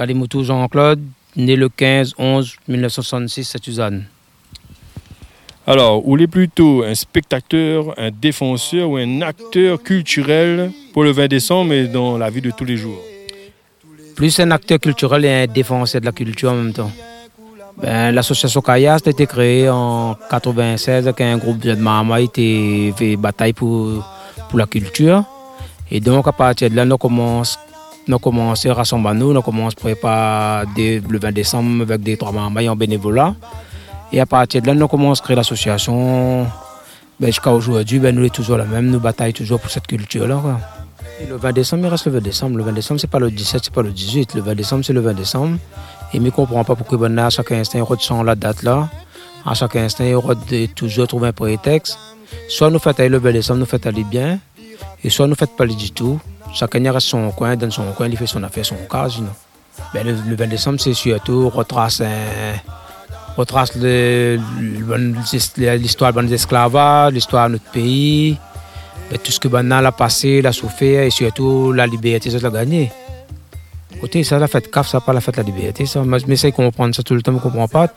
[0.00, 1.02] Kalimoutou Jean-Claude,
[1.36, 4.04] né le 15-11-1966 à Suzanne.
[5.66, 11.28] Alors, vous êtes plutôt un spectateur, un défenseur ou un acteur culturel pour le 20
[11.28, 12.98] décembre et dans la vie de tous les jours?
[14.16, 16.90] Plus un acteur culturel et un défenseur de la culture en même temps.
[17.76, 23.16] Ben, L'association Kayas a été créée en 1996 avec un groupe de Mahama qui fait
[23.16, 24.02] bataille pour,
[24.48, 25.24] pour la culture.
[25.90, 27.58] Et donc, à partir de là, nous commençons
[28.10, 32.32] nous commencé à rassembler nous, nous commençons à préparer le 20 décembre avec des trois
[32.32, 33.34] membres en bénévolat.
[34.12, 36.46] Et à partir de là, nous commençons à créer l'association.
[37.18, 40.42] Ben, Jusqu'à aujourd'hui, ben, nous sommes toujours la même, nous bataillons toujours pour cette culture-là.
[41.28, 42.56] Le 20 décembre, il reste le 20 décembre.
[42.58, 44.34] Le 20 décembre, ce n'est pas le 17, ce n'est pas le 18.
[44.34, 45.58] Le 20 décembre, c'est le 20 décembre.
[46.12, 48.88] Et ne comprends pas pourquoi ben, à chaque instant, il la date là.
[49.46, 51.98] À chaque instant, il toujours trouver un prétexte.
[52.48, 54.38] Soit nous faisons le 20 décembre, nous aller bien.
[55.04, 56.20] Et soit ne faisons pas du tout.
[56.52, 59.08] Chacun reste son coin, dans son coin, il fait son affaire, son cas.
[59.94, 62.54] Ben, le, le 20 décembre, c'est surtout retrace un
[63.36, 63.74] retrace
[65.76, 68.36] l'histoire de l'esclavage, l'histoire de notre pays,
[69.24, 72.92] tout ce que Banal a passé, la souffert et surtout la liberté, ça l'a gagné.
[73.98, 75.86] Côté, ça, la fête CAF, ça pas la fête de la liberté.
[75.86, 76.02] Ça.
[76.04, 77.88] Mais de comprendre ça tout le temps, je ne comprends pas.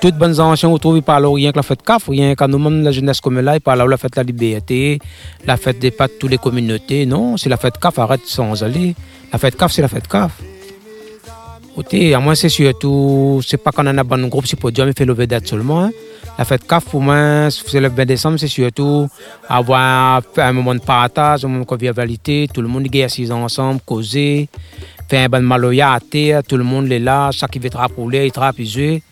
[0.00, 2.58] Toutes bonnes anciens, vous trouvez, ils parlent rien que la fête CAF, rien qu'à nous
[2.58, 4.98] même la jeunesse comme là, ils parlent de la fête de la liberté,
[5.44, 7.06] la fête des pas de toutes les communautés.
[7.06, 8.94] Non, c'est la fête CAF, arrête sans aller.
[9.32, 10.32] La fête CAF, c'est la fête CAF.
[11.72, 14.84] Écoutez, à moi, c'est surtout, c'est pas qu'on a un bon groupe, c'est pour dire,
[14.84, 15.84] mais fait le vedette seulement.
[15.84, 15.90] Hein.
[16.38, 19.08] La fête CAF, pour moi, c'est le 20 décembre, c'est surtout
[19.48, 23.80] avoir un moment de partage, un moment de convivialité, tout le monde est assis ensemble,
[23.84, 24.48] causer,
[25.08, 28.26] faire un bon maloya à terre, tout le monde est là, chaque qui veut trapouler,
[28.26, 29.02] il trappe, il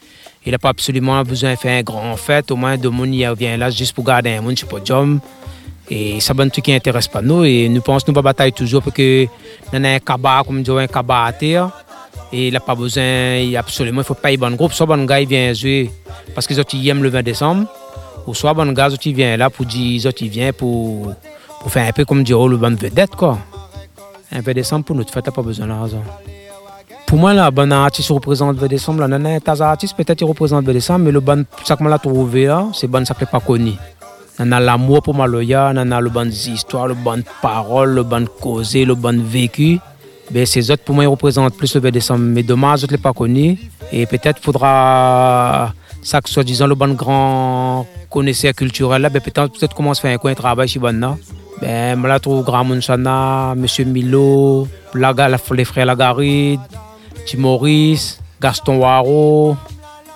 [0.45, 3.27] Il n'a pas absolument besoin de faire un grand fête, au moins deux monde y
[3.37, 5.21] vient là juste pour garder un monde sur le podium.
[5.91, 7.45] Et ça, un truc qui n'intéresse pas nous.
[7.45, 10.77] Et nous pensons que nous batailler toujours pour que nous ayons un cabas, comme nous
[10.77, 11.71] un cabas à terre.
[12.33, 14.73] Et il n'a pas besoin, il absolument, il faut pas y bon groupe.
[14.73, 15.91] Soit bon gars, il vient jouer
[16.35, 17.67] parce qu'ils aiment le 20 décembre.
[18.27, 21.13] Ou soit bon gars, il vient là pour dire, il vient pour,
[21.61, 23.39] pour faire un peu comme dire, le bon vedette, quoi.
[24.33, 26.03] Un 20 décembre, pour notre fête, il n'a pas besoin d'argent.
[27.07, 29.07] Pour moi, là, bon artiste représente le 20 décembre.
[29.07, 31.85] Là, non, tas artiste, peut-être, il représente le 20 décembre, mais le bon, ça que
[31.85, 33.75] l'a trouvé, c'est bon, ne pas connu.
[34.39, 38.27] On a l'amour pour Maloya, on a le bon histoire, le bon parole, le bon
[38.41, 39.79] causé, le bon vécu
[40.31, 42.21] ben, ces autres, pour moi, ils représentent plus le 20 décembre.
[42.25, 43.59] Mais demain, je ne l'ai pas connu.
[43.93, 45.73] Et peut-être faudra,
[46.03, 50.19] ça que soi-disant, le bon grand connaisseur culturel, là, ben, peut-être peut commence à faire
[50.23, 51.17] un travail chez Banna.
[51.61, 53.89] Ben, je trouve Grand Mounchana, M.
[53.89, 56.61] Milo, les frères Lagaride,
[57.27, 59.57] Tim Maurice, Gaston Waro,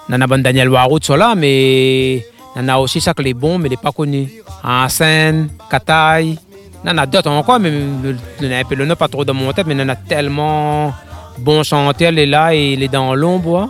[0.09, 2.27] Nana Ban Daniel Waro, tout ça mais
[2.57, 4.29] on a aussi ça que les bons, mais les pas connus.
[4.63, 6.39] Ansen, Kataï,
[6.83, 9.75] il y en a d'autres encore, mais le nom pas trop dans mon tête, mais
[9.75, 10.93] il y en a tellement
[11.39, 13.69] bon chanteur, il est là et il est dans l'ombre.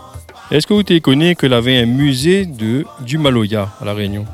[0.50, 4.24] Est-ce que vous connu qu'il avait un musée de, du Maloya à La Réunion?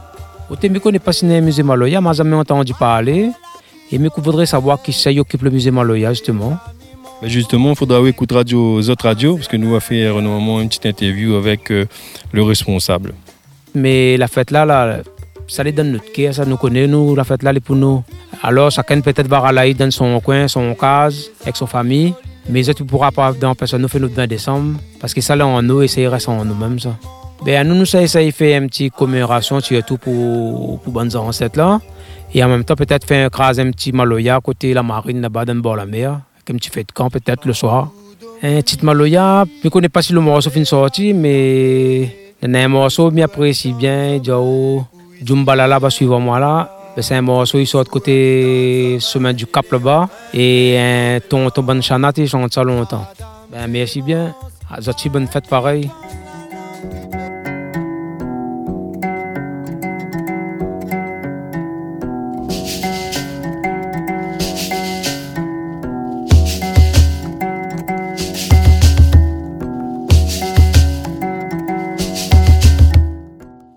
[0.51, 3.31] Je ne connais pas si un musée Maloya, mais jamais entendu parler.
[3.93, 6.59] Et je voudrais savoir qui c'est qui occupe le musée Maloya, justement.
[7.23, 10.61] Mais justement, il faudra écouter radio, les autres radios, parce que nous allons faire normalement
[10.61, 11.87] une petite interview avec euh,
[12.33, 13.15] le responsable.
[13.75, 14.99] Mais la fête là, là
[15.49, 17.77] ça les donne notre cœur, ça nous connaît, nous, la fête là, elle est pour
[17.77, 18.03] nous.
[18.43, 22.15] Alors chacun peut-être va aller dans son coin, son case, avec sa famille.
[22.49, 24.79] Mais ça, tu ne pourras pas dans personne nous fait notre 20 décembre.
[25.01, 26.97] Parce que ça là en nous et ça en nous-mêmes ça.
[27.45, 31.81] Ben, nous, nous, ça, ça fait une petite commémoration surtout pour, pour bonnes ancêtres là.
[32.35, 35.55] Et en même temps, peut-être faire un un petit maloya côté la marine là-bas dans
[35.55, 36.21] le bord de la mer.
[36.49, 37.91] Un petit fête de camp peut-être le soir.
[38.43, 42.03] Un petit maloya, je ne connais pas si le morceau finit sorti, mais
[42.43, 44.21] il y a un morceau, mais apprécie bien,
[45.25, 46.76] Jumbalala va suivre moi là.
[46.99, 50.09] C'est un morceau, il sort de côté chemin du Cap là-bas.
[50.33, 53.07] Et un ton, ton bon chanat, il chante ça longtemps.
[53.53, 54.35] Ben, merci bien.
[54.71, 55.91] À bonne fête pareil?